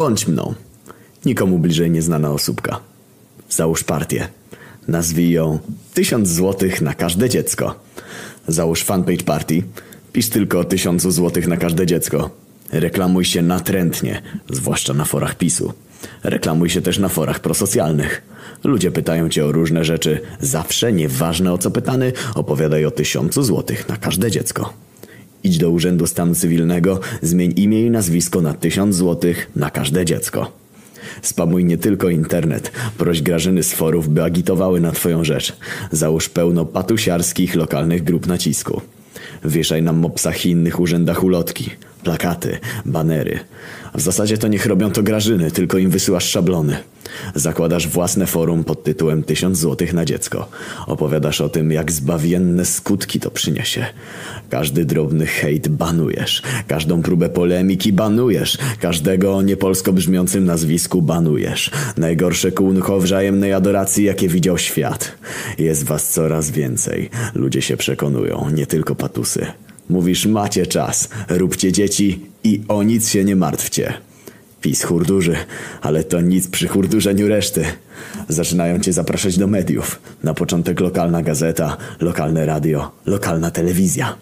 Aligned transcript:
Bądź 0.00 0.28
mną. 0.28 0.54
Nikomu 1.24 1.58
bliżej 1.58 1.90
nieznana 1.90 2.30
osóbka. 2.30 2.80
Załóż 3.50 3.84
partię. 3.84 4.28
Nazwij 4.88 5.30
ją 5.30 5.58
tysiąc 5.94 6.28
złotych 6.28 6.80
na 6.80 6.94
każde 6.94 7.28
dziecko. 7.28 7.74
Załóż 8.48 8.82
fanpage 8.82 9.24
party. 9.24 9.62
Pisz 10.12 10.28
tylko 10.28 10.58
o 10.58 10.64
tysiącu 10.64 11.10
złotych 11.10 11.48
na 11.48 11.56
każde 11.56 11.86
dziecko. 11.86 12.30
Reklamuj 12.72 13.24
się 13.24 13.42
natrętnie, 13.42 14.22
zwłaszcza 14.50 14.94
na 14.94 15.04
forach 15.04 15.34
PiSu. 15.34 15.72
Reklamuj 16.22 16.70
się 16.70 16.80
też 16.82 16.98
na 16.98 17.08
forach 17.08 17.40
prosocjalnych. 17.40 18.22
Ludzie 18.64 18.90
pytają 18.90 19.28
cię 19.28 19.46
o 19.46 19.52
różne 19.52 19.84
rzeczy. 19.84 20.20
Zawsze, 20.40 20.92
nieważne 20.92 21.52
o 21.52 21.58
co 21.58 21.70
pytany, 21.70 22.12
opowiadaj 22.34 22.84
o 22.84 22.90
tysiącu 22.90 23.42
złotych 23.42 23.88
na 23.88 23.96
każde 23.96 24.30
dziecko. 24.30 24.72
Idź 25.44 25.58
do 25.58 25.70
Urzędu 25.70 26.06
Stanu 26.06 26.34
Cywilnego, 26.34 27.00
zmień 27.22 27.52
imię 27.56 27.86
i 27.86 27.90
nazwisko 27.90 28.40
na 28.40 28.54
tysiąc 28.54 28.96
złotych 28.96 29.50
na 29.56 29.70
każde 29.70 30.04
dziecko. 30.04 30.52
Spamuj 31.22 31.64
nie 31.64 31.78
tylko 31.78 32.08
internet. 32.08 32.72
Proś 32.98 33.22
Grażyny 33.22 33.62
z 33.62 33.72
forów, 33.72 34.08
by 34.08 34.22
agitowały 34.22 34.80
na 34.80 34.92
twoją 34.92 35.24
rzecz. 35.24 35.56
Załóż 35.92 36.28
pełno 36.28 36.64
patusiarskich 36.64 37.54
lokalnych 37.54 38.04
grup 38.04 38.26
nacisku. 38.26 38.80
Wieszaj 39.44 39.82
na 39.82 39.92
mopsach 39.92 40.46
i 40.46 40.50
innych 40.50 40.80
urzędach 40.80 41.24
ulotki, 41.24 41.70
plakaty, 42.04 42.58
banery. 42.86 43.38
W 43.94 44.00
zasadzie 44.00 44.38
to 44.38 44.48
niech 44.48 44.66
robią 44.66 44.90
to 44.90 45.02
Grażyny, 45.02 45.50
tylko 45.50 45.78
im 45.78 45.90
wysyłasz 45.90 46.24
szablony. 46.24 46.76
Zakładasz 47.34 47.88
własne 47.88 48.26
forum 48.26 48.64
pod 48.64 48.84
tytułem 48.84 49.22
1000 49.22 49.58
złotych 49.58 49.92
na 49.92 50.04
dziecko. 50.04 50.48
Opowiadasz 50.86 51.40
o 51.40 51.48
tym, 51.48 51.72
jak 51.72 51.92
zbawienne 51.92 52.64
skutki 52.64 53.20
to 53.20 53.30
przyniesie. 53.30 53.86
Każdy 54.50 54.84
drobny 54.84 55.26
hejt 55.26 55.68
banujesz. 55.68 56.42
Każdą 56.68 57.02
próbę 57.02 57.28
polemiki 57.28 57.92
banujesz. 57.92 58.58
Każdego 58.80 59.36
o 59.36 59.42
niepolsko 59.42 59.92
brzmiącym 59.92 60.44
nazwisku 60.44 61.02
banujesz. 61.02 61.70
Najgorsze 61.96 62.52
kółnko 62.52 63.00
wzajemnej 63.00 63.52
adoracji, 63.52 64.04
jakie 64.04 64.28
widział 64.28 64.58
świat. 64.58 65.12
Jest 65.58 65.84
was 65.84 66.08
coraz 66.08 66.50
więcej. 66.50 67.10
Ludzie 67.34 67.62
się 67.62 67.76
przekonują, 67.76 68.50
nie 68.50 68.66
tylko 68.66 68.94
patusy. 68.94 69.46
Mówisz, 69.90 70.26
macie 70.26 70.66
czas, 70.66 71.08
róbcie 71.28 71.72
dzieci 71.72 72.20
i 72.44 72.62
o 72.68 72.82
nic 72.82 73.08
się 73.08 73.24
nie 73.24 73.36
martwcie. 73.36 73.94
PiS 74.60 74.82
hurdurzy, 74.82 75.36
ale 75.82 76.04
to 76.04 76.20
nic 76.20 76.48
przy 76.48 76.68
hurdurzeniu 76.68 77.28
reszty. 77.28 77.64
Zaczynają 78.28 78.78
cię 78.78 78.92
zapraszać 78.92 79.38
do 79.38 79.46
mediów. 79.46 80.00
Na 80.22 80.34
początek 80.34 80.80
lokalna 80.80 81.22
gazeta, 81.22 81.76
lokalne 82.00 82.46
radio, 82.46 82.90
lokalna 83.06 83.50
telewizja. 83.50 84.16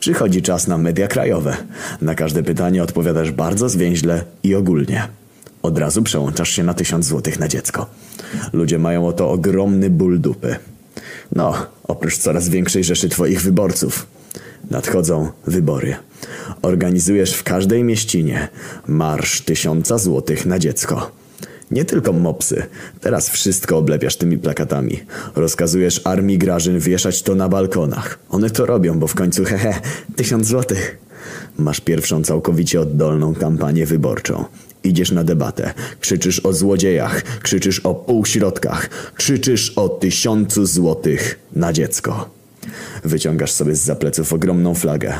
Przychodzi 0.00 0.42
czas 0.42 0.66
na 0.66 0.78
media 0.78 1.08
krajowe. 1.08 1.56
Na 2.00 2.14
każde 2.14 2.42
pytanie 2.42 2.82
odpowiadasz 2.82 3.30
bardzo 3.30 3.68
zwięźle 3.68 4.24
i 4.42 4.54
ogólnie. 4.54 5.08
Od 5.62 5.78
razu 5.78 6.02
przełączasz 6.02 6.50
się 6.50 6.62
na 6.62 6.74
tysiąc 6.74 7.06
złotych 7.06 7.38
na 7.38 7.48
dziecko. 7.48 7.86
Ludzie 8.52 8.78
mają 8.78 9.06
o 9.06 9.12
to 9.12 9.30
ogromny 9.30 9.90
ból 9.90 10.20
dupy. 10.20 10.56
No, 11.32 11.54
oprócz 11.84 12.18
coraz 12.18 12.48
większej 12.48 12.84
rzeszy 12.84 13.08
twoich 13.08 13.42
wyborców. 13.42 14.06
Nadchodzą 14.70 15.28
wybory. 15.46 15.96
Organizujesz 16.62 17.34
w 17.34 17.42
każdej 17.42 17.84
mieścinie 17.84 18.48
marsz 18.86 19.40
tysiąca 19.40 19.98
złotych 19.98 20.46
na 20.46 20.58
dziecko. 20.58 21.10
Nie 21.70 21.84
tylko 21.84 22.12
mopsy. 22.12 22.62
Teraz 23.00 23.28
wszystko 23.28 23.78
oblepiasz 23.78 24.16
tymi 24.16 24.38
plakatami. 24.38 25.00
Rozkazujesz 25.36 26.00
armii 26.04 26.38
grażyn 26.38 26.78
wieszać 26.78 27.22
to 27.22 27.34
na 27.34 27.48
balkonach. 27.48 28.18
One 28.30 28.50
to 28.50 28.66
robią, 28.66 28.98
bo 28.98 29.06
w 29.06 29.14
końcu 29.14 29.44
hehe, 29.44 29.74
tysiąc 30.16 30.46
złotych. 30.46 30.98
Masz 31.58 31.80
pierwszą 31.80 32.24
całkowicie 32.24 32.80
oddolną 32.80 33.34
kampanię 33.34 33.86
wyborczą. 33.86 34.44
Idziesz 34.84 35.10
na 35.10 35.24
debatę, 35.24 35.74
krzyczysz 36.00 36.40
o 36.40 36.52
złodziejach, 36.52 37.22
krzyczysz 37.42 37.80
o 37.80 37.94
półśrodkach, 37.94 38.90
krzyczysz 39.14 39.72
o 39.76 39.88
tysiącu 39.88 40.66
złotych 40.66 41.38
na 41.52 41.72
dziecko. 41.72 42.30
Wyciągasz 43.04 43.52
sobie 43.52 43.74
z 43.76 43.80
zapleców 43.80 44.32
ogromną 44.32 44.74
flagę. 44.74 45.14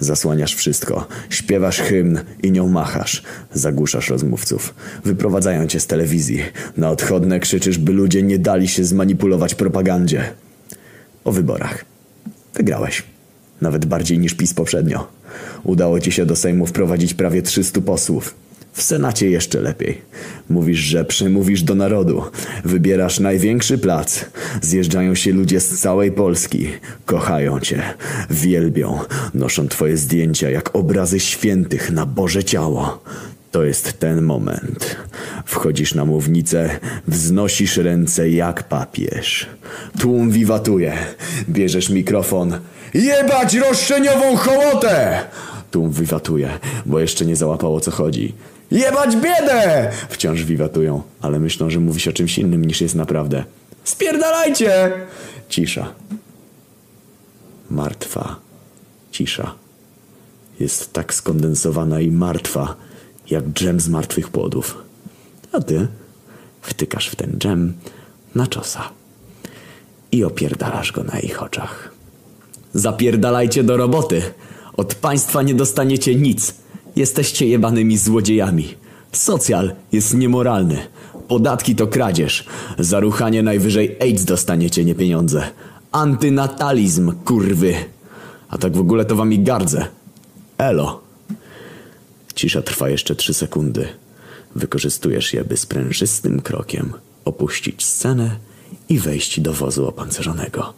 Zasłaniasz 0.00 0.54
wszystko. 0.54 1.06
Śpiewasz 1.30 1.80
hymn 1.80 2.18
i 2.42 2.52
nią 2.52 2.68
machasz. 2.68 3.22
Zagłuszasz 3.54 4.10
rozmówców. 4.10 4.74
Wyprowadzają 5.04 5.66
cię 5.66 5.80
z 5.80 5.86
telewizji. 5.86 6.42
Na 6.76 6.90
odchodne 6.90 7.40
krzyczysz, 7.40 7.78
by 7.78 7.92
ludzie 7.92 8.22
nie 8.22 8.38
dali 8.38 8.68
się 8.68 8.84
zmanipulować 8.84 9.54
propagandzie. 9.54 10.24
O 11.24 11.32
wyborach. 11.32 11.84
Wygrałeś. 12.54 13.02
Nawet 13.60 13.86
bardziej 13.86 14.18
niż 14.18 14.34
PiS 14.34 14.54
poprzednio. 14.54 15.08
Udało 15.64 16.00
ci 16.00 16.12
się 16.12 16.26
do 16.26 16.36
Sejmu 16.36 16.66
wprowadzić 16.66 17.14
prawie 17.14 17.42
300 17.42 17.80
posłów. 17.80 18.34
W 18.78 18.82
Senacie 18.82 19.30
jeszcze 19.30 19.60
lepiej. 19.60 20.00
Mówisz, 20.50 20.78
że 20.78 21.04
przemówisz 21.04 21.62
do 21.62 21.74
narodu. 21.74 22.22
Wybierasz 22.64 23.20
największy 23.20 23.78
plac. 23.78 24.24
Zjeżdżają 24.62 25.14
się 25.14 25.32
ludzie 25.32 25.60
z 25.60 25.80
całej 25.80 26.12
Polski. 26.12 26.68
Kochają 27.06 27.60
cię. 27.60 27.82
Wielbią. 28.30 28.98
Noszą 29.34 29.68
twoje 29.68 29.96
zdjęcia 29.96 30.50
jak 30.50 30.76
obrazy 30.76 31.20
świętych 31.20 31.90
na 31.90 32.06
Boże 32.06 32.44
ciało. 32.44 33.02
To 33.58 33.64
jest 33.64 33.98
ten 33.98 34.22
moment. 34.22 34.96
Wchodzisz 35.44 35.94
na 35.94 36.04
mównicę, 36.04 36.80
wznosisz 37.08 37.76
ręce 37.76 38.30
jak 38.30 38.62
papież. 38.62 39.46
Tłum 40.00 40.30
wiwatuje. 40.30 40.92
Bierzesz 41.48 41.90
mikrofon. 41.90 42.58
Jebać 42.94 43.54
roszczeniową 43.54 44.36
hołotę! 44.36 45.22
Tłum 45.70 45.92
wiwatuje, 45.92 46.58
bo 46.86 47.00
jeszcze 47.00 47.24
nie 47.26 47.36
załapał 47.36 47.74
o 47.74 47.80
co 47.80 47.90
chodzi. 47.90 48.34
Jebać 48.70 49.16
biedę! 49.16 49.90
Wciąż 50.08 50.44
wiwatują, 50.44 51.02
ale 51.20 51.40
myślą, 51.40 51.70
że 51.70 51.80
mówi 51.80 52.00
się 52.00 52.10
o 52.10 52.12
czymś 52.12 52.38
innym 52.38 52.64
niż 52.64 52.80
jest 52.80 52.94
naprawdę. 52.94 53.44
Spierdalajcie! 53.84 54.92
Cisza. 55.48 55.92
Martwa. 57.70 58.36
Cisza. 59.10 59.54
Jest 60.60 60.92
tak 60.92 61.14
skondensowana 61.14 62.00
i 62.00 62.10
martwa, 62.10 62.87
jak 63.30 63.44
dżem 63.44 63.80
z 63.80 63.88
martwych 63.88 64.28
płodów. 64.28 64.78
A 65.52 65.60
ty 65.60 65.88
wtykasz 66.62 67.08
w 67.08 67.16
ten 67.16 67.38
dżem 67.38 67.74
na 68.34 68.46
czosa 68.46 68.90
i 70.12 70.24
opierdalasz 70.24 70.92
go 70.92 71.04
na 71.04 71.20
ich 71.20 71.42
oczach. 71.42 71.90
Zapierdalajcie 72.74 73.64
do 73.64 73.76
roboty! 73.76 74.22
Od 74.76 74.94
państwa 74.94 75.42
nie 75.42 75.54
dostaniecie 75.54 76.14
nic. 76.14 76.54
Jesteście 76.96 77.48
jebanymi 77.48 77.98
złodziejami. 77.98 78.74
Socjal 79.12 79.72
jest 79.92 80.14
niemoralny. 80.14 80.78
Podatki 81.28 81.74
to 81.74 81.86
kradzież. 81.86 82.46
Za 82.78 83.00
ruchanie 83.00 83.42
najwyżej 83.42 83.96
AIDS 84.00 84.24
dostaniecie, 84.24 84.84
nie 84.84 84.94
pieniądze. 84.94 85.42
Antynatalizm, 85.92 87.12
kurwy. 87.24 87.74
A 88.48 88.58
tak 88.58 88.76
w 88.76 88.80
ogóle 88.80 89.04
to 89.04 89.16
wami 89.16 89.38
gardzę. 89.38 89.86
Elo. 90.58 91.07
Cisza 92.38 92.62
trwa 92.62 92.88
jeszcze 92.88 93.16
trzy 93.16 93.34
sekundy. 93.34 93.88
Wykorzystujesz 94.56 95.34
je, 95.34 95.44
by 95.44 95.56
sprężystym 95.56 96.40
krokiem 96.40 96.92
opuścić 97.24 97.84
scenę 97.84 98.36
i 98.88 98.98
wejść 98.98 99.40
do 99.40 99.52
wozu 99.52 99.88
opancerzonego. 99.88 100.74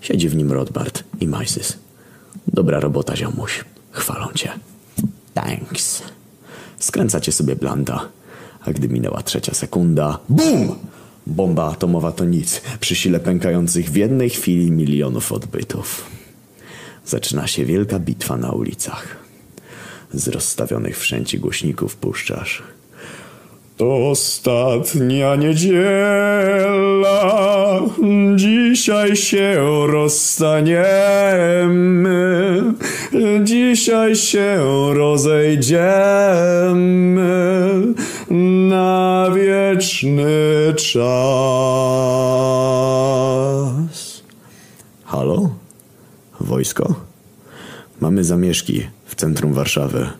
Siedzi 0.00 0.28
w 0.28 0.36
nim 0.36 0.52
Rodbart 0.52 1.04
i 1.20 1.26
Majsys. 1.26 1.78
Dobra 2.46 2.80
robota, 2.80 3.16
ziomuś. 3.16 3.64
Chwalą 3.90 4.26
cię. 4.34 4.50
Thanks. 5.34 6.02
Skręcacie 6.78 7.32
sobie 7.32 7.56
blanda. 7.56 8.08
A 8.64 8.72
gdy 8.72 8.88
minęła 8.88 9.22
trzecia 9.22 9.54
sekunda... 9.54 10.18
BUM! 10.28 10.74
Bomba 11.26 11.70
atomowa 11.72 12.12
to 12.12 12.24
nic. 12.24 12.60
Przy 12.80 12.94
sile 12.94 13.20
pękających 13.20 13.90
w 13.90 13.96
jednej 13.96 14.30
chwili 14.30 14.70
milionów 14.70 15.32
odbytów. 15.32 16.04
Zaczyna 17.06 17.46
się 17.46 17.64
wielka 17.64 17.98
bitwa 17.98 18.36
na 18.36 18.52
ulicach. 18.52 19.27
Z 20.12 20.28
rozstawionych 20.28 20.98
wszędzie 20.98 21.38
głośników 21.38 21.96
puszczasz. 21.96 22.62
To 23.76 24.10
ostatnia 24.10 25.36
niedziela, 25.36 25.80
dzisiaj 28.36 29.16
się 29.16 29.62
rozstaniemy, 29.86 30.82
dzisiaj 33.42 34.16
się 34.16 34.60
rozejdziemy 34.94 35.88
na 38.68 39.30
wieczny 39.34 40.26
czas. 40.76 40.98
Halo? 45.04 45.50
Wojsko? 46.40 46.94
Mamy 48.00 48.24
zamieszki 48.24 48.82
w 49.08 49.14
centrum 49.14 49.52
Warszawy. 49.52 50.10